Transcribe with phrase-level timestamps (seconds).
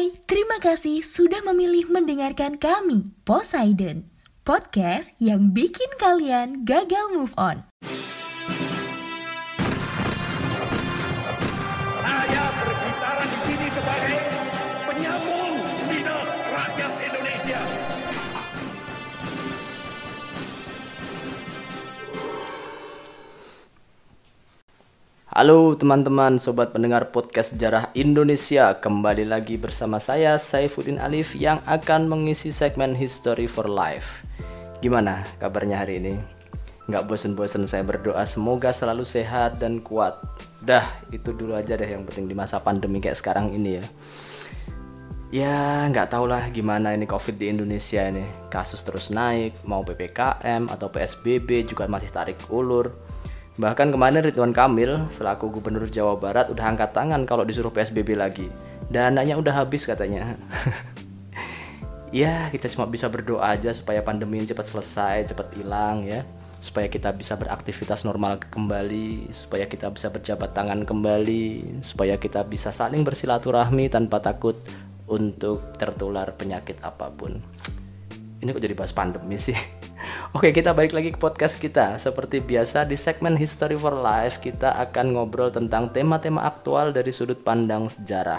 [0.00, 4.08] Hai, terima kasih sudah memilih mendengarkan kami, Poseidon,
[4.48, 7.68] podcast yang bikin kalian gagal move on.
[25.40, 28.76] Halo teman-teman, sobat pendengar podcast sejarah Indonesia.
[28.76, 34.20] Kembali lagi bersama saya, Saifuddin Alif Yang akan mengisi segmen History for Life.
[34.84, 36.20] Gimana kabarnya hari ini?
[36.92, 40.20] Nggak bosen-bosen saya berdoa semoga selalu sehat dan kuat.
[40.60, 43.84] Dah, itu dulu aja deh yang penting di masa pandemi kayak sekarang ini ya.
[45.32, 45.56] Ya
[45.88, 48.28] nggak tau lah gimana ini covid di Indonesia ini.
[48.52, 52.92] Kasus terus naik, mau PPKM atau PSBB juga masih tarik ulur
[53.58, 58.46] Bahkan kemarin Ridwan Kamil selaku Gubernur Jawa Barat udah angkat tangan kalau disuruh PSBB lagi.
[58.86, 60.38] Dananya udah habis katanya.
[62.14, 66.22] ya kita cuma bisa berdoa aja supaya pandemi ini cepat selesai, cepat hilang ya.
[66.60, 72.68] Supaya kita bisa beraktivitas normal kembali, supaya kita bisa berjabat tangan kembali, supaya kita bisa
[72.68, 74.60] saling bersilaturahmi tanpa takut
[75.08, 77.40] untuk tertular penyakit apa pun.
[78.40, 79.56] Ini kok jadi bahas pandemi sih?
[80.30, 81.98] Oke, kita balik lagi ke podcast kita.
[81.98, 87.42] Seperti biasa di segmen History for Life, kita akan ngobrol tentang tema-tema aktual dari sudut
[87.42, 88.38] pandang sejarah.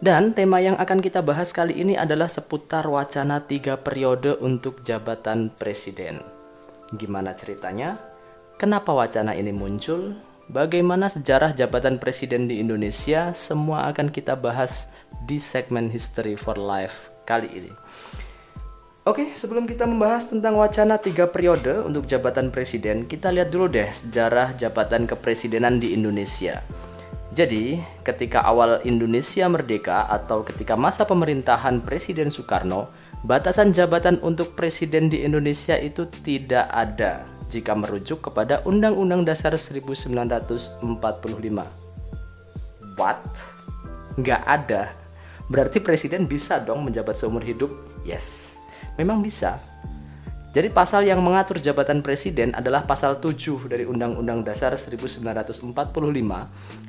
[0.00, 5.52] Dan tema yang akan kita bahas kali ini adalah seputar wacana tiga periode untuk jabatan
[5.52, 6.24] presiden.
[6.96, 8.00] Gimana ceritanya?
[8.56, 10.16] Kenapa wacana ini muncul?
[10.48, 13.36] Bagaimana sejarah jabatan presiden di Indonesia?
[13.36, 14.96] Semua akan kita bahas
[15.28, 17.72] di segmen History for Life kali ini.
[19.02, 23.90] Oke, sebelum kita membahas tentang wacana tiga periode untuk jabatan presiden, kita lihat dulu deh
[23.90, 26.62] sejarah jabatan kepresidenan di Indonesia.
[27.34, 32.94] Jadi, ketika awal Indonesia merdeka atau ketika masa pemerintahan Presiden Soekarno,
[33.26, 40.78] batasan jabatan untuk presiden di Indonesia itu tidak ada jika merujuk kepada Undang-Undang Dasar 1945.
[42.94, 43.26] What?
[44.14, 44.94] Nggak ada.
[45.50, 47.74] Berarti presiden bisa dong menjabat seumur hidup?
[48.06, 48.61] Yes.
[48.98, 49.62] Memang bisa.
[50.52, 55.64] Jadi pasal yang mengatur jabatan presiden adalah pasal 7 dari Undang-Undang Dasar 1945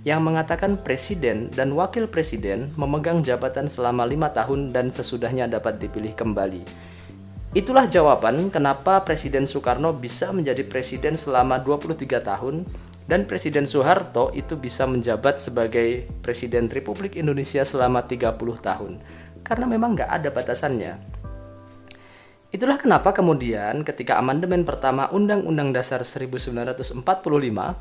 [0.03, 6.11] yang mengatakan presiden dan wakil presiden memegang jabatan selama lima tahun dan sesudahnya dapat dipilih
[6.11, 6.91] kembali.
[7.55, 12.65] Itulah jawaban kenapa Presiden Soekarno bisa menjadi presiden selama 23 tahun
[13.05, 18.99] dan Presiden Soeharto itu bisa menjabat sebagai Presiden Republik Indonesia selama 30 tahun.
[19.45, 21.12] Karena memang nggak ada batasannya.
[22.53, 27.01] Itulah kenapa kemudian ketika amandemen pertama Undang-Undang Dasar 1945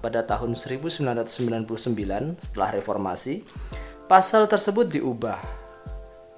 [0.00, 3.44] pada tahun 1999 setelah reformasi,
[4.08, 5.36] pasal tersebut diubah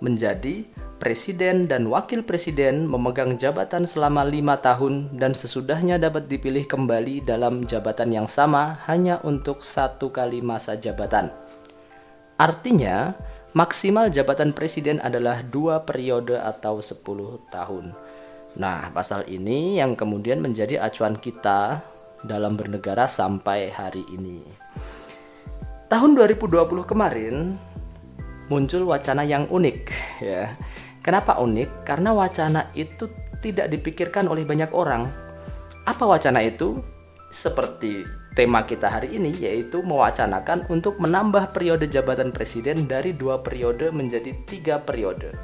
[0.02, 0.66] menjadi
[0.98, 7.62] presiden dan wakil presiden memegang jabatan selama lima tahun dan sesudahnya dapat dipilih kembali dalam
[7.62, 11.30] jabatan yang sama hanya untuk satu kali masa jabatan.
[12.34, 13.14] Artinya,
[13.54, 16.98] maksimal jabatan presiden adalah dua periode atau 10
[17.54, 18.03] tahun.
[18.54, 21.82] Nah, pasal ini yang kemudian menjadi acuan kita
[22.22, 24.46] dalam bernegara sampai hari ini.
[25.90, 27.58] Tahun 2020 kemarin
[28.46, 29.80] muncul wacana yang unik
[30.22, 30.54] ya.
[31.02, 31.84] Kenapa unik?
[31.84, 33.10] Karena wacana itu
[33.42, 35.04] tidak dipikirkan oleh banyak orang.
[35.84, 36.80] Apa wacana itu?
[37.28, 38.06] Seperti
[38.38, 44.30] tema kita hari ini yaitu mewacanakan untuk menambah periode jabatan presiden dari dua periode menjadi
[44.46, 45.34] tiga periode.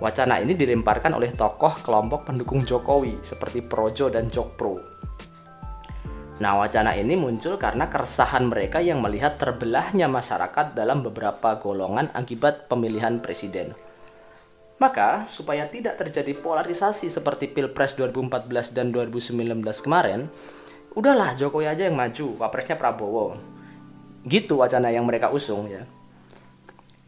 [0.00, 4.80] Wacana ini dilemparkan oleh tokoh kelompok pendukung Jokowi seperti Projo dan Jokpro.
[6.40, 12.64] Nah, wacana ini muncul karena keresahan mereka yang melihat terbelahnya masyarakat dalam beberapa golongan akibat
[12.64, 13.76] pemilihan presiden.
[14.80, 20.32] Maka, supaya tidak terjadi polarisasi seperti Pilpres 2014 dan 2019 kemarin,
[20.96, 23.36] udahlah Jokowi aja yang maju, wapresnya Prabowo.
[24.24, 25.84] Gitu wacana yang mereka usung ya.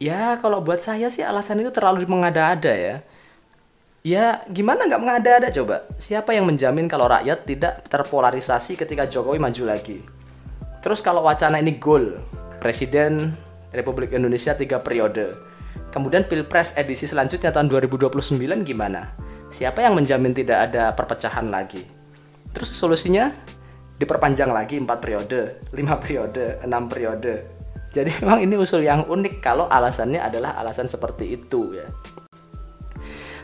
[0.02, 2.96] Ya kalau buat saya sih alasan itu terlalu mengada-ada ya.
[4.02, 5.86] Ya gimana nggak mengada-ada coba?
[5.94, 10.02] Siapa yang menjamin kalau rakyat tidak terpolarisasi ketika Jokowi maju lagi?
[10.82, 12.18] Terus kalau wacana ini goal,
[12.58, 13.38] Presiden
[13.70, 15.38] Republik Indonesia tiga periode.
[15.94, 18.10] Kemudian Pilpres edisi selanjutnya tahun 2029
[18.66, 19.14] gimana?
[19.54, 21.86] Siapa yang menjamin tidak ada perpecahan lagi?
[22.50, 23.30] Terus solusinya
[24.02, 27.61] diperpanjang lagi 4 periode, 5 periode, 6 periode.
[27.92, 31.86] Jadi memang ini usul yang unik kalau alasannya adalah alasan seperti itu ya.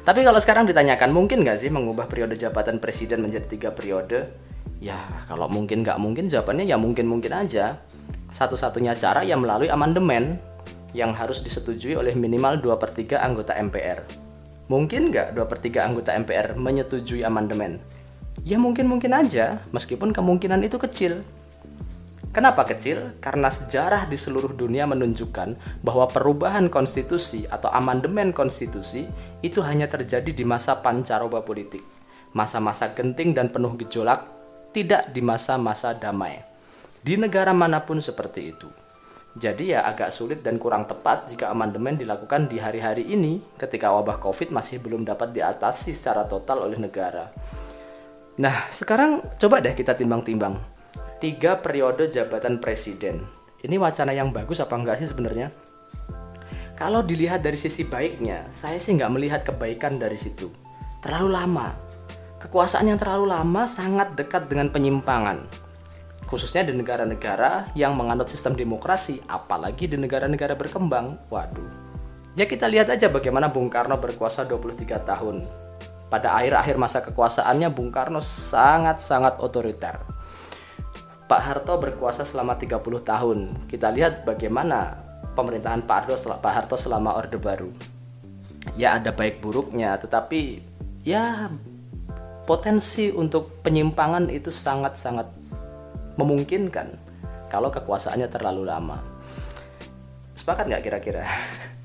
[0.09, 4.33] Tapi kalau sekarang ditanyakan mungkin nggak sih mengubah periode jabatan presiden menjadi tiga periode?
[4.81, 4.97] Ya
[5.29, 7.77] kalau mungkin nggak mungkin jawabannya ya mungkin-mungkin aja.
[8.33, 10.41] Satu-satunya cara ya melalui amandemen.
[10.97, 14.09] yang harus disetujui oleh minimal 2 per 3 anggota MPR.
[14.73, 17.77] Mungkin nggak 2 per 3 anggota MPR menyetujui amandemen?
[18.41, 21.21] Ya mungkin-mungkin aja, meskipun kemungkinan itu kecil.
[22.29, 23.17] Kenapa kecil?
[23.25, 29.09] Karena sejarah di seluruh dunia menunjukkan bahwa perubahan konstitusi atau amandemen konstitusi
[29.41, 31.81] itu hanya terjadi di masa pancaroba politik.
[32.37, 34.29] Masa-masa genting dan penuh gejolak,
[34.77, 36.45] tidak di masa-masa damai.
[37.01, 38.69] Di negara mana pun seperti itu.
[39.33, 44.21] Jadi ya agak sulit dan kurang tepat jika amandemen dilakukan di hari-hari ini ketika wabah
[44.21, 47.33] Covid masih belum dapat diatasi secara total oleh negara.
[48.37, 50.78] Nah, sekarang coba deh kita timbang-timbang.
[51.19, 53.27] Tiga periode jabatan presiden.
[53.59, 55.51] Ini wacana yang bagus apa enggak sih sebenarnya?
[56.79, 60.47] Kalau dilihat dari sisi baiknya, saya sih nggak melihat kebaikan dari situ.
[61.03, 61.75] Terlalu lama.
[62.39, 65.67] Kekuasaan yang terlalu lama sangat dekat dengan penyimpangan
[66.29, 71.17] khususnya di negara-negara yang menganut sistem demokrasi, apalagi di negara-negara berkembang.
[71.33, 71.73] Waduh.
[72.37, 75.49] Ya kita lihat aja bagaimana Bung Karno berkuasa 23 tahun.
[76.13, 79.97] Pada akhir-akhir masa kekuasaannya Bung Karno sangat-sangat otoriter.
[81.29, 83.53] Pak Harto berkuasa selama 30 tahun.
[83.69, 84.97] Kita lihat bagaimana
[85.37, 87.69] pemerintahan Pak Harto, Pak Harto selama Orde Baru.
[88.81, 90.65] Ya ada baik buruknya, tetapi
[91.05, 91.53] ya
[92.49, 95.29] potensi untuk penyimpangan itu sangat-sangat
[96.17, 96.97] memungkinkan
[97.53, 98.97] kalau kekuasaannya terlalu lama.
[100.33, 101.29] Sepakat nggak kira-kira?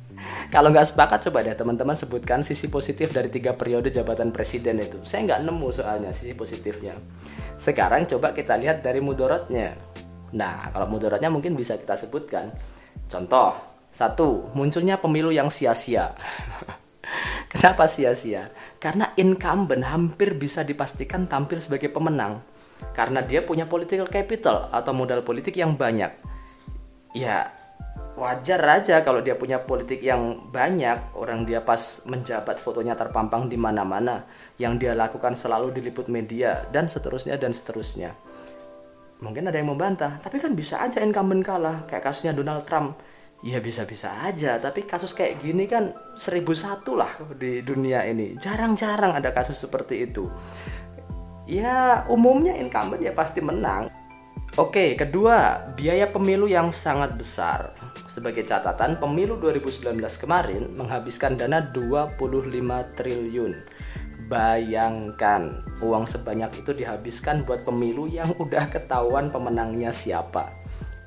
[0.53, 5.01] kalau nggak sepakat coba deh teman-teman sebutkan sisi positif dari tiga periode jabatan presiden itu.
[5.01, 6.93] Saya nggak nemu soalnya sisi positifnya.
[7.57, 9.73] Sekarang coba kita lihat dari mudorotnya.
[10.37, 12.53] Nah, kalau mudorotnya mungkin bisa kita sebutkan.
[13.09, 13.57] Contoh,
[13.89, 16.13] satu, munculnya pemilu yang sia-sia.
[17.53, 18.53] Kenapa sia-sia?
[18.77, 22.45] Karena incumbent hampir bisa dipastikan tampil sebagai pemenang
[22.93, 26.13] karena dia punya political capital atau modal politik yang banyak.
[27.17, 27.49] Ya,
[28.13, 33.57] wajar aja kalau dia punya politik yang banyak, orang dia pas menjabat fotonya terpampang di
[33.57, 34.25] mana-mana,
[34.61, 38.13] yang dia lakukan selalu diliput media dan seterusnya dan seterusnya.
[39.23, 42.99] Mungkin ada yang membantah, tapi kan bisa aja incumbent kalah, kayak kasusnya Donald Trump.
[43.43, 48.39] Ya bisa-bisa aja, tapi kasus kayak gini kan seribu satu lah di dunia ini.
[48.39, 50.31] Jarang-jarang ada kasus seperti itu
[51.49, 53.91] ya umumnya incumbent ya pasti menang.
[54.53, 57.73] Oke, kedua, biaya pemilu yang sangat besar.
[58.05, 62.19] Sebagai catatan, pemilu 2019 kemarin menghabiskan dana 25
[62.93, 63.53] triliun.
[64.29, 70.53] Bayangkan, uang sebanyak itu dihabiskan buat pemilu yang udah ketahuan pemenangnya siapa.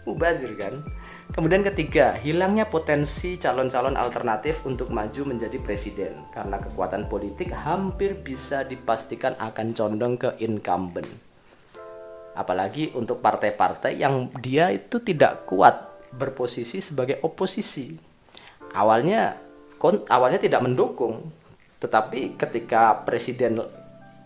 [0.07, 0.85] Mubazir kan?
[1.35, 8.63] Kemudian ketiga, hilangnya potensi calon-calon alternatif untuk maju menjadi presiden karena kekuatan politik hampir bisa
[8.63, 11.11] dipastikan akan condong ke incumbent.
[12.37, 17.97] Apalagi untuk partai-partai yang dia itu tidak kuat berposisi sebagai oposisi.
[18.77, 19.39] Awalnya
[20.11, 21.31] awalnya tidak mendukung,
[21.79, 23.63] tetapi ketika presiden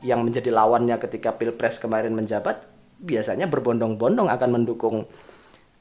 [0.01, 2.65] yang menjadi lawannya ketika pilpres kemarin menjabat
[3.01, 5.05] biasanya berbondong-bondong akan mendukung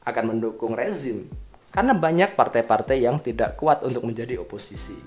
[0.03, 1.27] akan mendukung rezim
[1.69, 4.97] karena banyak partai-partai yang tidak kuat untuk menjadi oposisi.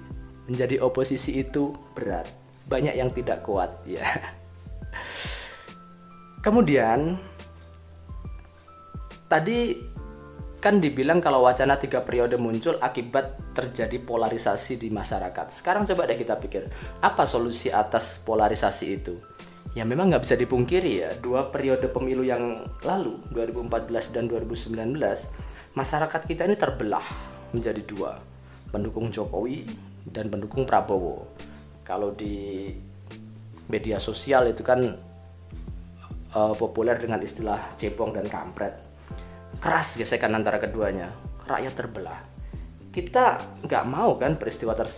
[0.46, 2.30] Menjadi oposisi itu berat.
[2.70, 4.06] Banyak yang tidak kuat ya.
[6.46, 7.18] Kemudian
[9.26, 9.74] tadi
[10.62, 15.50] kan dibilang kalau wacana tiga periode muncul akibat terjadi polarisasi di masyarakat.
[15.50, 16.70] Sekarang coba deh kita pikir,
[17.02, 19.18] apa solusi atas polarisasi itu?
[19.72, 24.76] ya memang nggak bisa dipungkiri ya dua periode pemilu yang lalu 2014 dan 2019
[25.72, 27.04] masyarakat kita ini terbelah
[27.56, 28.20] menjadi dua
[28.68, 29.64] pendukung Jokowi
[30.04, 31.24] dan pendukung Prabowo
[31.88, 32.68] kalau di
[33.72, 34.92] media sosial itu kan
[36.36, 38.76] uh, populer dengan istilah cebong dan kampret
[39.62, 41.14] keras gesekan antara keduanya
[41.46, 42.18] rakyat terbelah
[42.90, 44.90] kita nggak mau kan peristiwa ter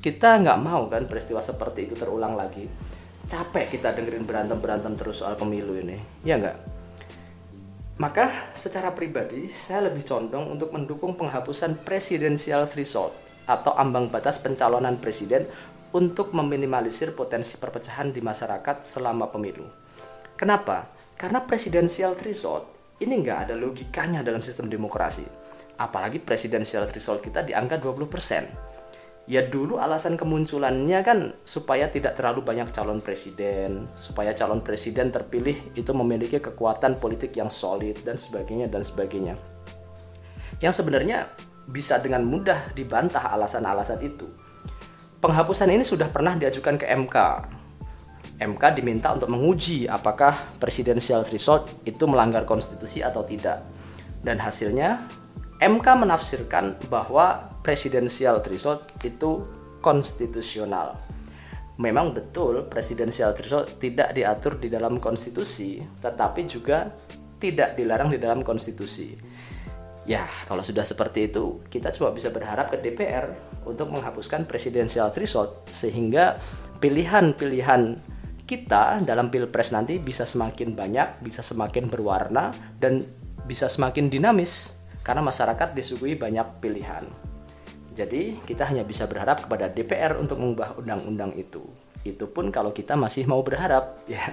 [0.00, 2.64] kita nggak mau kan peristiwa seperti itu terulang lagi
[3.24, 6.60] capek kita dengerin berantem-berantem terus soal pemilu ini, ya enggak?
[7.94, 13.14] Maka secara pribadi saya lebih condong untuk mendukung penghapusan presidensial threshold
[13.46, 15.46] atau ambang batas pencalonan presiden
[15.94, 19.62] untuk meminimalisir potensi perpecahan di masyarakat selama pemilu.
[20.34, 20.90] Kenapa?
[21.14, 22.66] Karena presidensial threshold
[23.04, 25.28] ini nggak ada logikanya dalam sistem demokrasi.
[25.78, 28.74] Apalagi presidensial threshold kita di angka 20%
[29.24, 35.56] ya dulu alasan kemunculannya kan supaya tidak terlalu banyak calon presiden, supaya calon presiden terpilih
[35.72, 39.34] itu memiliki kekuatan politik yang solid dan sebagainya dan sebagainya.
[40.60, 41.32] Yang sebenarnya
[41.64, 44.28] bisa dengan mudah dibantah alasan-alasan itu.
[45.24, 47.16] Penghapusan ini sudah pernah diajukan ke MK.
[48.34, 53.62] MK diminta untuk menguji apakah presidensial threshold itu melanggar konstitusi atau tidak.
[54.24, 55.06] Dan hasilnya
[55.62, 59.46] MK menafsirkan bahwa presidensial threshold itu
[59.78, 60.98] konstitusional.
[61.78, 66.90] Memang betul presidensial threshold tidak diatur di dalam konstitusi, tetapi juga
[67.38, 69.14] tidak dilarang di dalam konstitusi.
[70.04, 73.32] Ya, kalau sudah seperti itu, kita cuma bisa berharap ke DPR
[73.64, 76.36] untuk menghapuskan presidensial threshold sehingga
[76.84, 77.96] pilihan-pilihan
[78.44, 83.08] kita dalam pilpres nanti bisa semakin banyak, bisa semakin berwarna dan
[83.48, 87.04] bisa semakin dinamis karena masyarakat disuguhi banyak pilihan.
[87.94, 91.62] Jadi, kita hanya bisa berharap kepada DPR untuk mengubah undang-undang itu.
[92.02, 94.24] Itu pun kalau kita masih mau berharap, ya.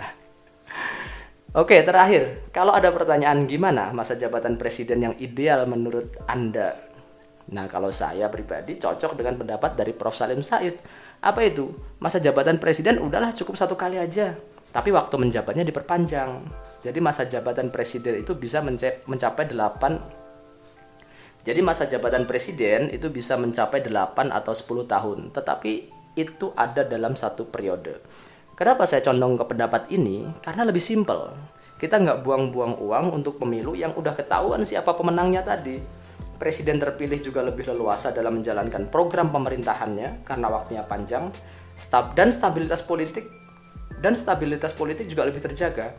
[1.51, 6.90] Oke, terakhir, kalau ada pertanyaan gimana masa jabatan presiden yang ideal menurut Anda?
[7.49, 10.13] Nah, kalau saya pribadi cocok dengan pendapat dari Prof.
[10.13, 10.77] Salim Said.
[11.25, 11.73] Apa itu?
[11.97, 14.37] Masa jabatan presiden udahlah cukup satu kali aja.
[14.69, 16.45] Tapi waktu menjabatnya diperpanjang.
[16.81, 18.57] Jadi masa jabatan presiden itu bisa
[19.05, 20.21] mencapai 8
[21.41, 25.19] Jadi masa jabatan presiden itu bisa mencapai 8 atau 10 tahun.
[25.33, 25.73] Tetapi
[26.17, 27.97] itu ada dalam satu periode.
[28.57, 30.29] Kenapa saya condong ke pendapat ini?
[30.41, 31.33] Karena lebih simpel.
[31.81, 35.81] Kita nggak buang-buang uang untuk pemilu yang udah ketahuan siapa pemenangnya tadi.
[36.41, 41.29] Presiden terpilih juga lebih leluasa dalam menjalankan program pemerintahannya karena waktunya panjang,
[41.77, 43.29] stab dan stabilitas politik
[44.01, 45.93] dan stabilitas politik juga lebih terjaga.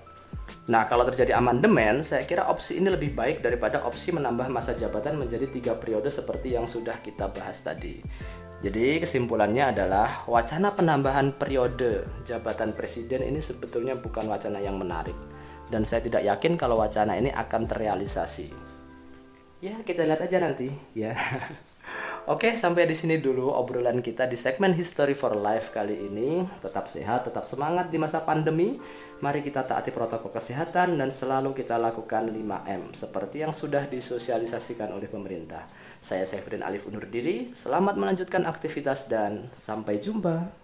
[0.66, 5.14] Nah, kalau terjadi amandemen, saya kira opsi ini lebih baik daripada opsi menambah masa jabatan
[5.14, 8.02] menjadi tiga periode seperti yang sudah kita bahas tadi.
[8.58, 15.14] Jadi kesimpulannya adalah wacana penambahan periode jabatan presiden ini sebetulnya bukan wacana yang menarik
[15.70, 18.71] dan saya tidak yakin kalau wacana ini akan terrealisasi.
[19.62, 21.14] Ya, kita lihat aja nanti ya.
[22.32, 26.42] Oke, sampai di sini dulu obrolan kita di segmen History for Life kali ini.
[26.58, 28.82] Tetap sehat, tetap semangat di masa pandemi.
[29.22, 35.06] Mari kita taati protokol kesehatan dan selalu kita lakukan 5M seperti yang sudah disosialisasikan oleh
[35.06, 35.70] pemerintah.
[36.02, 37.54] Saya Sefrin Alif undur diri.
[37.54, 40.61] Selamat melanjutkan aktivitas dan sampai jumpa.